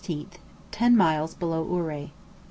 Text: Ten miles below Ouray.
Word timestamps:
Ten 0.71 0.97
miles 0.97 1.35
below 1.35 1.63
Ouray. 1.63 2.11